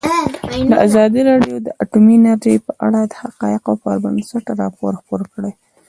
ازادي 0.85 1.21
راډیو 1.29 1.55
د 1.65 1.67
اټومي 1.83 2.15
انرژي 2.21 2.55
په 2.65 2.71
اړه 2.85 2.99
د 3.11 3.13
حقایقو 3.23 3.73
پر 3.83 3.95
بنسټ 4.03 4.45
راپور 4.61 4.91
خپور 4.99 5.21
کړی. 5.33 5.51